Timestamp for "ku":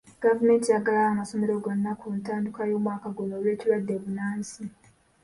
2.01-2.07